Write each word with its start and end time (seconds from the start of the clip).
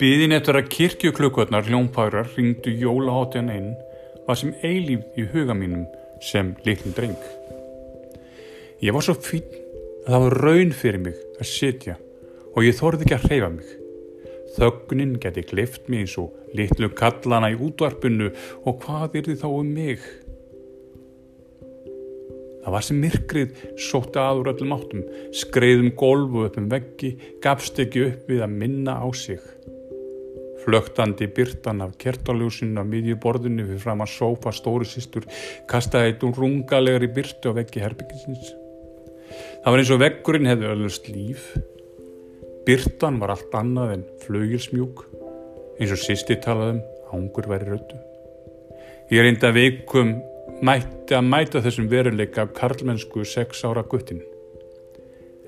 Byðin 0.00 0.32
eftir 0.32 0.56
að 0.56 0.70
kirkjuklukkurnar 0.72 1.66
hljómpærar 1.68 2.30
ringdu 2.38 2.72
jólahátjan 2.72 3.50
einn 3.52 3.74
var 4.24 4.38
sem 4.40 4.54
eilíf 4.64 5.02
í 5.20 5.26
huga 5.28 5.52
mínum 5.52 5.84
sem 6.24 6.54
litlum 6.64 6.96
dreng. 6.96 7.20
Ég 8.80 8.96
var 8.96 9.04
svo 9.04 9.18
fín 9.20 9.44
að 10.06 10.08
það 10.08 10.24
var 10.24 10.38
raun 10.46 10.72
fyrir 10.72 11.04
mig 11.04 11.20
að 11.36 11.52
sitja 11.52 11.98
og 12.54 12.64
ég 12.64 12.80
þorði 12.80 13.04
ekki 13.04 13.18
að 13.18 13.28
hreyfa 13.28 13.52
mig. 13.58 13.76
Þögnin 14.56 15.14
geti 15.20 15.44
klift 15.52 15.92
mig 15.92 16.06
eins 16.06 16.16
og 16.16 16.32
litlu 16.56 16.88
kallana 16.96 17.52
í 17.52 17.60
útvarpinu 17.60 18.32
og 18.64 18.80
hvað 18.86 19.20
er 19.20 19.28
þið 19.28 19.44
þá 19.44 19.48
um 19.52 19.76
mig? 19.76 20.29
Það 22.60 22.74
var 22.74 22.84
sem 22.84 22.98
myrkrið 23.00 23.60
sótti 23.80 24.20
aður 24.20 24.50
öllum 24.52 24.74
áttum, 24.76 25.04
skreiðum 25.36 25.94
golfu 25.96 26.44
upp 26.44 26.58
um 26.60 26.68
veggi, 26.72 27.14
gafst 27.40 27.80
ekki 27.80 28.04
upp 28.10 28.28
við 28.28 28.44
að 28.44 28.56
minna 28.62 28.98
á 29.00 29.08
sig. 29.16 29.40
Flögtandi 30.60 31.24
byrtan 31.32 31.80
af 31.80 31.94
kertaljósinu 32.00 32.82
á 32.82 32.84
miðjuborðinu 32.84 33.64
fyrir 33.64 33.80
fram 33.80 34.04
að 34.04 34.12
sófa 34.12 34.52
stóri 34.52 34.88
sístur 34.88 35.24
kastaði 35.70 36.12
eitt 36.12 36.26
um 36.26 36.34
rungalegri 36.36 37.08
byrtu 37.16 37.54
á 37.54 37.56
veggi 37.56 37.80
herbyggisins. 37.80 38.52
Það 39.62 39.72
var 39.72 39.80
eins 39.80 39.94
og 39.94 40.02
veggurinn 40.02 40.50
hefði 40.50 40.68
öllust 40.74 41.08
líf. 41.08 41.46
Byrtan 42.68 43.22
var 43.22 43.32
allt 43.32 43.56
annað 43.56 43.94
en 43.96 44.04
flögilsmjúk, 44.26 45.06
eins 45.80 45.94
og 45.96 46.02
sýsti 46.02 46.36
talaðum, 46.44 46.82
ángur 47.08 47.48
væri 47.48 47.72
rötu. 47.72 47.96
Ég 49.10 49.24
reynda 49.24 49.48
veikum 49.56 50.18
mætti 50.66 51.16
að 51.16 51.24
mæta 51.24 51.62
þessum 51.64 51.88
veruleika 51.88 52.44
af 52.44 52.52
karlmennsku 52.56 53.24
sex 53.24 53.64
ára 53.64 53.84
guttin. 53.88 54.20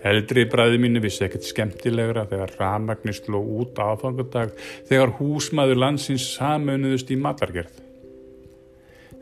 Eldri 0.03 0.47
bræði 0.51 0.81
mínu 0.83 1.03
vissi 1.05 1.23
ekkert 1.27 1.47
skemmtilegra 1.47 2.25
þegar 2.31 2.57
ramagnir 2.59 3.15
sló 3.15 3.39
út 3.39 3.79
aðfangadag 3.79 4.57
þegar 4.89 5.15
húsmaður 5.21 5.79
landsins 5.85 6.27
samönuðust 6.35 7.13
í 7.15 7.19
matargerð. 7.23 7.77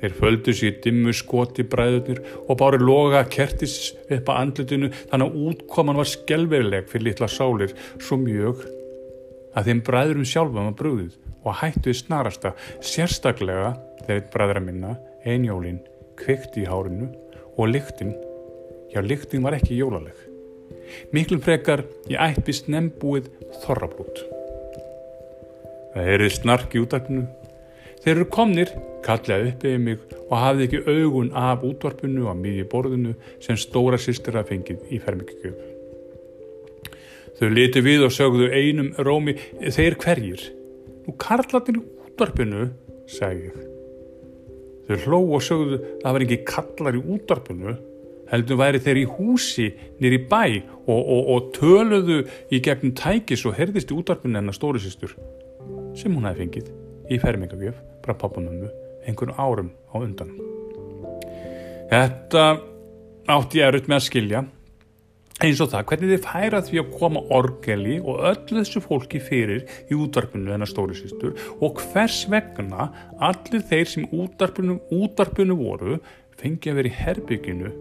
Þeir 0.00 0.14
földu 0.16 0.54
sér 0.56 0.78
dimmu 0.80 1.12
skoti 1.12 1.66
bræðunir 1.68 2.22
og 2.46 2.56
báru 2.62 2.80
loga 2.80 3.20
kertis 3.28 3.90
upp 4.06 4.30
að 4.32 4.38
andlutinu 4.46 4.88
þannig 5.10 5.26
að 5.26 5.42
útkoman 5.50 6.00
var 6.00 6.08
skelverileg 6.08 6.88
fyrir 6.88 7.10
litla 7.10 7.28
sálir 7.28 7.74
svo 8.00 8.16
mjög 8.22 8.64
að 9.58 9.68
þeim 9.68 9.84
bræðurum 9.90 10.30
sjálfum 10.30 10.70
að 10.70 10.78
brúðið 10.80 11.18
og 11.44 11.60
hættuði 11.60 11.98
snarasta 11.98 12.54
sérstaklega 12.80 13.74
eitt 14.10 14.32
bræðra 14.32 14.62
minna, 14.64 14.96
einjólin, 15.28 15.80
kvikti 16.20 16.64
í 16.64 16.68
hárinu 16.68 17.10
og 17.56 17.72
lyktinn, 17.72 18.14
já 18.92 19.00
lyktinn 19.04 19.44
var 19.44 19.56
ekki 19.56 19.78
jólaleg. 19.80 20.16
Miklum 21.14 21.42
frekar 21.44 21.84
ég 22.10 22.20
ættist 22.20 22.68
nembúið 22.70 23.30
þorrabrút. 23.62 24.22
Það 25.94 26.12
erið 26.14 26.36
snark 26.36 26.74
í 26.74 26.82
útvarpinu. 26.84 27.26
Þeir 28.00 28.14
eru 28.14 28.26
komnir, 28.32 28.70
kallaði 29.04 29.50
upp 29.52 29.64
eða 29.68 29.80
mig 29.84 30.04
og 30.22 30.36
hafði 30.38 30.68
ekki 30.68 30.82
augun 30.86 31.32
af 31.36 31.64
útvarpinu 31.66 32.30
á 32.30 32.34
miðji 32.36 32.68
borðinu 32.70 33.16
sem 33.42 33.58
stóra 33.60 33.98
sýstir 34.00 34.38
að 34.40 34.54
fengið 34.54 34.86
í 34.88 35.00
fermingugjöf. 35.02 35.66
Þau 37.40 37.48
leti 37.56 37.82
við 37.84 38.06
og 38.06 38.14
sögðu 38.14 38.50
einum 38.52 38.92
rómi, 39.00 39.36
þeir 39.60 39.98
hverjir? 40.00 40.46
Nú 41.06 41.16
karlatin 41.20 41.80
í 41.80 41.84
útvarpinu, 42.06 42.70
sagði 43.08 43.50
ég. 43.50 43.79
Þau 44.90 44.98
hló 45.06 45.18
og 45.36 45.42
sögðu 45.46 45.76
að 45.78 45.82
það 46.02 46.14
var 46.16 46.24
ekki 46.24 46.38
kallar 46.48 46.96
í 46.98 47.02
útvarpinu 47.14 47.74
heldur 48.30 48.58
væri 48.58 48.80
þeir 48.82 48.98
í 48.98 49.06
húsi 49.06 49.68
nýri 50.02 50.18
bæ 50.30 50.42
og, 50.90 50.98
og, 50.98 51.20
og 51.34 51.50
töluðu 51.54 52.20
í 52.50 52.58
gegnum 52.64 52.94
tækis 52.98 53.44
og 53.46 53.54
herðist 53.58 53.92
í 53.92 53.98
útvarpinu 53.98 54.38
hennar 54.40 54.56
stórisistur 54.56 55.14
sem 55.98 56.14
hún 56.14 56.26
hefði 56.26 56.46
fengið 56.46 56.72
í 57.10 57.18
fermingagjöf 57.22 57.78
frá 58.02 58.14
pappanummu 58.18 58.70
einhvern 59.06 59.34
árum 59.38 59.70
á 59.90 59.96
undan. 60.02 60.34
Þetta 61.90 62.44
átti 63.30 63.62
ég 63.62 63.70
erut 63.70 63.86
með 63.90 63.98
að 64.00 64.06
skilja 64.06 64.42
eins 65.40 65.60
og 65.64 65.70
það 65.72 65.86
hvernig 65.88 66.10
þið 66.10 66.24
færa 66.26 66.60
því 66.66 66.80
að 66.82 66.88
koma 66.98 67.20
orgeli 67.32 67.96
og 68.00 68.24
öllu 68.28 68.58
þessu 68.58 68.82
fólki 68.84 69.20
fyrir 69.24 69.62
í 69.88 69.96
útvarpinu 69.96 70.52
hennar 70.52 70.68
stórisistur 70.68 71.36
og 71.64 71.80
hvers 71.80 72.26
vegna 72.28 72.90
allir 73.16 73.64
þeir 73.70 73.88
sem 73.88 74.08
útvarpinu, 74.12 74.76
útvarpinu 74.92 75.56
voru 75.56 75.96
fengi 76.40 76.72
að 76.72 76.80
vera 76.80 76.90
í 76.90 76.98
herbygginu 76.98 77.72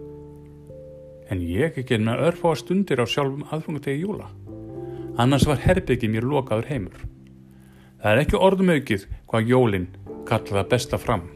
en 1.30 1.44
ég 1.46 1.76
ekki 1.78 2.00
með 2.00 2.24
örfá 2.30 2.54
stundir 2.58 3.02
á 3.02 3.06
sjálfum 3.06 3.44
aðfungategi 3.52 4.02
júla. 4.02 4.26
Annars 5.20 5.46
var 5.46 5.60
herbyggi 5.62 6.08
mér 6.10 6.26
lokaður 6.26 6.70
heimur. 6.72 7.04
Það 8.00 8.10
er 8.10 8.22
ekki 8.24 8.40
orðum 8.40 8.72
aukið 8.74 9.06
hvað 9.30 9.52
jólinn 9.52 9.86
kallaða 10.26 10.66
besta 10.72 10.98
fram 10.98 11.28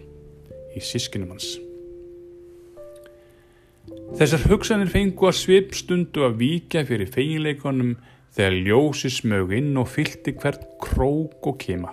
í 0.74 0.82
sískinum 0.82 1.36
hans. 1.36 1.52
Þessar 4.15 4.45
hugsanir 4.49 4.91
fengu 4.93 5.27
að 5.28 5.39
svip 5.41 5.75
stundu 5.77 6.22
að 6.25 6.39
vika 6.41 6.84
fyrir 6.89 7.11
feginleikonum 7.11 7.97
þegar 8.34 8.61
ljósi 8.69 9.11
smög 9.11 9.53
inn 9.59 9.75
og 9.81 9.91
fylti 9.91 10.34
hvert 10.39 10.65
krók 10.83 11.49
og 11.50 11.59
kema. 11.62 11.91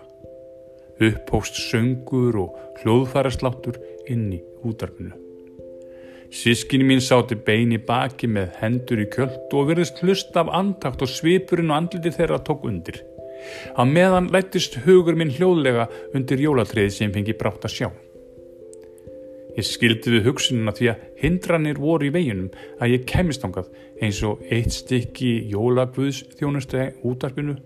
Upphóst 1.02 1.58
söngur 1.58 2.38
og 2.44 2.82
hljóðfærasláttur 2.82 3.80
inn 4.14 4.28
í 4.38 4.40
útarpinu. 4.68 5.16
Sískinni 6.32 6.86
mín 6.88 7.02
sáti 7.04 7.36
bein 7.36 7.74
í 7.76 7.80
baki 7.88 8.30
með 8.32 8.54
hendur 8.62 9.02
í 9.04 9.08
kjöld 9.12 9.52
og 9.58 9.68
verðist 9.72 10.00
hlust 10.00 10.38
af 10.40 10.52
antakt 10.56 11.02
og 11.04 11.12
svipurinn 11.12 11.74
og 11.74 11.82
andliti 11.82 12.14
þeirra 12.16 12.40
tók 12.46 12.64
undir. 12.70 13.02
Á 13.76 13.82
meðan 13.84 14.30
lættist 14.32 14.78
hugur 14.86 15.18
minn 15.18 15.34
hljóðlega 15.34 15.90
undir 16.16 16.46
jólatriði 16.46 16.96
sem 17.02 17.12
fengi 17.12 17.36
brátt 17.36 17.66
að 17.68 17.76
sjá. 17.76 17.90
Ég 19.58 19.68
skildi 19.68 20.14
við 20.14 20.28
hugsununa 20.30 20.72
því 20.76 20.90
að 20.94 21.04
hindranir 21.20 21.80
voru 21.82 22.08
í 22.08 22.14
veginum 22.14 22.52
að 22.80 22.94
ég 22.94 23.06
kemist 23.10 23.44
ángað 23.44 23.72
eins 24.02 24.22
og 24.28 24.42
eitt 24.48 24.72
stykki 24.76 25.32
jólagvöðs 25.52 26.24
þjónustegi 26.40 27.04
útarpinu, 27.08 27.58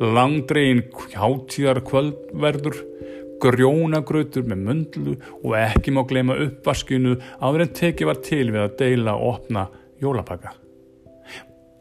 langdregin 0.00 0.84
hjátíðar 1.14 1.80
kvöldverður, 1.88 2.76
grjónagrautur 3.40 4.44
með 4.44 4.64
mundlu 4.66 5.14
og 5.40 5.54
ekki 5.56 5.94
má 5.96 6.02
gleyma 6.08 6.36
uppvaskinu 6.44 7.16
áður 7.40 7.64
en 7.64 7.76
teki 7.78 8.08
var 8.08 8.20
til 8.24 8.46
við 8.50 8.64
að 8.66 8.74
deila 8.82 9.16
og 9.16 9.30
opna 9.34 9.68
jólapaka. 10.02 10.52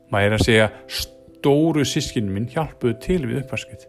Maður 0.09 0.29
er 0.29 0.37
að 0.37 0.45
segja 0.45 0.69
stóru 0.87 1.83
sískinu 1.85 2.31
minn 2.31 2.47
hjálpuðu 2.49 2.95
til 3.03 3.19
við 3.27 3.43
uppvaskið. 3.43 3.83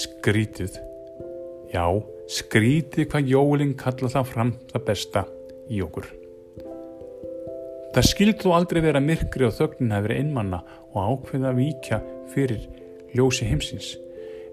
Skrítið. 0.00 0.80
Já, 1.70 1.84
skrítið 1.84 2.19
hvað 2.30 3.30
jólinn 3.30 3.76
kalla 3.78 4.10
það 4.12 4.28
fram 4.32 4.52
það 4.70 4.84
besta 4.86 5.24
í 5.70 5.80
okkur. 5.82 6.06
Það 7.90 8.06
skild 8.06 8.42
þó 8.44 8.52
aldrei 8.54 8.84
vera 8.84 9.02
myrkri 9.02 9.48
og 9.48 9.56
þögnin 9.56 9.96
að 9.96 10.04
vera 10.06 10.20
einmanna 10.22 10.60
og 10.92 11.00
ákveða 11.00 11.50
að 11.50 11.58
víkja 11.58 11.98
fyrir 12.30 12.68
ljósi 13.16 13.48
heimsins 13.50 13.96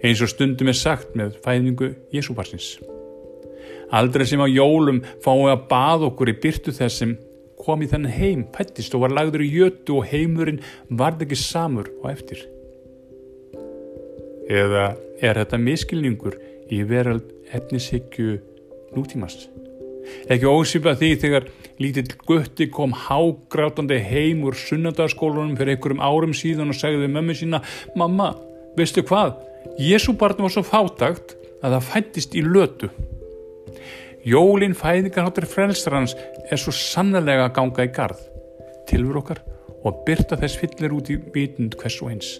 eins 0.03 0.21
og 0.21 0.29
stundum 0.29 0.69
er 0.69 0.77
sagt 0.77 1.15
með 1.17 1.37
fæðingu 1.45 1.93
Jésúbarsins. 2.13 2.77
Aldrei 3.93 4.25
sem 4.27 4.41
á 4.41 4.47
jólum 4.49 5.01
fáum 5.23 5.45
við 5.45 5.53
að 5.53 5.63
baða 5.71 6.09
okkur 6.11 6.31
í 6.33 6.37
byrtu 6.43 6.73
þess 6.75 7.01
sem 7.01 7.15
kom 7.57 7.81
í 7.81 7.89
þennan 7.89 8.13
heim, 8.13 8.43
pættist 8.53 8.93
og 8.95 9.05
var 9.05 9.15
lagður 9.15 9.43
í 9.45 9.49
jötu 9.53 9.97
og 9.97 10.09
heimurinn 10.11 10.61
varð 10.89 11.25
ekki 11.25 11.39
samur 11.39 11.89
og 12.03 12.11
eftir. 12.11 12.43
Eða 14.47 14.93
er 15.21 15.39
þetta 15.41 15.59
miskilningur 15.59 16.37
í 16.73 16.81
verald 16.87 17.27
efnishyggju 17.55 18.37
nútímast? 18.95 19.47
Ekki 20.31 20.47
ósýpa 20.47 20.95
því 20.97 21.09
þegar 21.21 21.49
lítill 21.81 22.13
gutti 22.27 22.69
kom 22.71 22.93
hágrátandi 22.95 23.99
heim 24.03 24.45
úr 24.47 24.55
sunnadagsskólunum 24.57 25.57
fyrir 25.59 25.75
einhverjum 25.75 26.03
árum 26.03 26.35
síðan 26.37 26.71
og 26.73 26.79
segði 26.79 27.09
mömmu 27.11 27.35
sína 27.37 27.61
Mamma, 27.99 28.31
veistu 28.77 29.03
hvað? 29.03 29.35
Jésu 29.81 30.15
barn 30.17 30.39
var 30.45 30.53
svo 30.53 30.63
fátagt 30.65 31.35
að 31.61 31.75
það 31.75 31.91
fættist 31.91 32.37
í 32.37 32.43
lötu. 32.45 32.89
Jólin 34.27 34.75
fæðingarháttur 34.75 35.47
frelsarans 35.47 36.15
er 36.51 36.59
svo 36.59 36.73
sannlega 36.75 37.47
að 37.47 37.55
ganga 37.59 37.85
í 37.87 37.93
gard 37.95 38.23
tilfur 38.87 39.21
okkar 39.21 39.43
og 39.85 40.03
byrta 40.07 40.39
þess 40.39 40.59
fyllir 40.59 40.95
út 40.95 41.11
í 41.11 41.19
vitund 41.33 41.77
hvers 41.79 41.99
og 42.03 42.13
eins. 42.13 42.37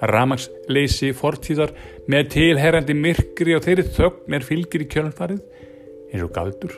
Ramags 0.00 0.48
leysi 0.70 1.12
fortíðar 1.16 1.72
með 2.10 2.30
tilherrandi 2.36 2.94
myrkri 2.94 3.56
og 3.56 3.64
þeirri 3.66 3.86
þögn 3.96 4.36
er 4.38 4.46
fylgir 4.46 4.84
í 4.84 4.90
kjölnfarið 4.92 5.40
eins 6.12 6.24
og 6.24 6.34
galdur 6.36 6.76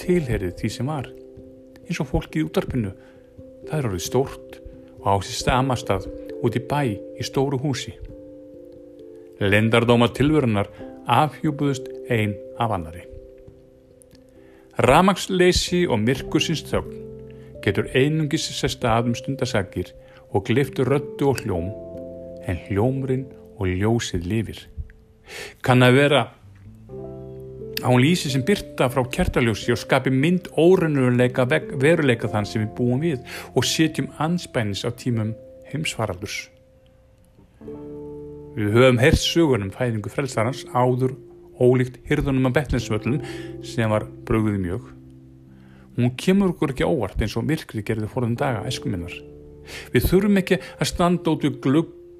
tilherrið 0.00 0.58
því 0.60 0.72
sem 0.72 0.90
var 0.92 1.08
eins 1.86 2.02
og 2.02 2.10
fólkið 2.10 2.42
í 2.42 2.48
útarpinu 2.50 2.92
það 3.68 3.78
er 3.78 3.88
orðið 3.90 4.04
stórt 4.08 4.60
og 5.00 5.08
ásist 5.16 5.48
amastað 5.52 6.10
út 6.44 6.58
í 6.58 6.62
bæ 6.68 6.82
í 6.92 7.24
stóru 7.24 7.60
húsi 7.62 7.94
Lindardóma 9.36 10.08
tilvörunar 10.16 10.70
afhjúbuðust 11.06 11.90
einn 12.08 12.32
af 12.58 12.72
annari. 12.72 13.02
Ramagsleysi 14.80 15.84
og 15.88 16.00
myrkursins 16.00 16.64
þögn 16.70 17.02
getur 17.64 17.90
einungis 17.92 18.46
sesta 18.56 18.94
að 18.96 19.10
um 19.10 19.18
stundasakir 19.18 19.92
og 20.32 20.46
gliftur 20.48 20.88
röttu 20.88 21.28
og 21.28 21.42
hljóm, 21.42 21.68
en 22.46 22.58
hljómurinn 22.68 23.26
og 23.56 23.70
ljósið 23.70 24.26
lifir. 24.30 24.58
Kann 25.64 25.82
að 25.82 25.98
vera 26.00 26.24
að 27.82 27.92
hún 27.92 28.02
lýsi 28.02 28.30
sem 28.32 28.44
byrta 28.46 28.88
frá 28.92 29.02
kertaljósi 29.12 29.74
og 29.74 29.80
skapi 29.80 30.12
mynd 30.14 30.48
órennuleika 30.58 31.46
veruleika 31.50 32.30
þann 32.32 32.48
sem 32.48 32.64
við 32.64 32.74
búum 32.78 33.02
við 33.04 33.38
og 33.52 33.66
setjum 33.66 34.08
anspænis 34.22 34.86
á 34.86 34.90
tímum 34.96 35.34
heimsvaraldurs. 35.70 36.46
Við 38.56 38.72
höfum 38.72 39.00
heyrst 39.02 39.26
sögunum 39.28 39.72
fæðingu 39.74 40.12
frelsarans 40.12 40.64
áður 40.72 41.16
ólíkt 41.60 42.00
hyrðunum 42.08 42.48
að 42.48 42.56
betlinsvöllum 42.60 43.18
sem 43.64 43.90
var 43.92 44.06
brögðuð 44.28 44.60
mjög. 44.62 44.86
Hún 45.96 46.12
kemur 46.20 46.52
okkur 46.52 46.72
ekki 46.72 46.88
óvart 46.88 47.20
eins 47.24 47.36
og 47.36 47.46
myrkri 47.48 47.84
gerði 47.84 48.08
fórðum 48.12 48.36
daga 48.36 48.64
æskuminnar. 48.68 49.12
Við 49.92 50.08
þurfum 50.10 50.40
ekki 50.40 50.58
að 50.60 50.90
standa 50.90 51.32
út 51.32 51.44
við 51.44 51.60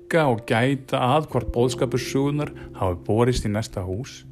glugga 0.07 0.27
og 0.31 0.47
gæta 0.47 0.99
að 1.03 1.27
hvort 1.33 1.49
bóðskapur 1.51 1.99
sögunar 1.99 2.53
hafi 2.79 2.99
borist 3.07 3.47
í 3.47 3.51
næsta 3.51 3.83
hús 3.83 4.25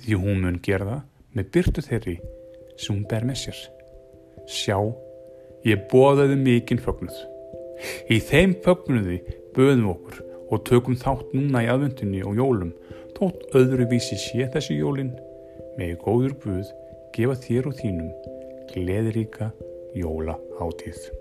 því 0.00 0.16
hún 0.16 0.40
mun 0.40 0.60
gera 0.64 0.86
það 0.88 1.02
með 1.36 1.50
byrtu 1.52 1.82
þeirri 1.84 2.14
sem 2.78 2.94
hún 2.94 3.04
ber 3.10 3.26
með 3.28 3.36
sér. 3.42 3.58
Sjá, 4.48 4.78
ég 5.68 5.84
bóðaði 5.92 6.38
mikinn 6.40 6.80
fögnuð. 6.80 7.18
Í 8.08 8.18
þeim 8.24 8.56
fögnuði 8.64 9.20
böðum 9.54 9.92
okkur 9.92 10.24
og 10.48 10.64
tökum 10.64 10.96
þátt 10.96 11.36
núna 11.36 11.64
í 11.66 11.70
aðvöndinni 11.74 12.24
og 12.24 12.38
jólum 12.40 12.72
þótt 13.18 13.52
öðruvísi 13.58 14.16
sé 14.16 14.48
þessi 14.48 14.80
jólin 14.80 15.12
með 15.76 15.98
góður 16.06 16.38
buð 16.40 16.72
gefa 17.12 17.36
þér 17.44 17.72
og 17.72 17.80
þínum 17.82 18.12
gleðiríka 18.72 19.52
jóla 19.92 20.40
átíð. 20.56 21.17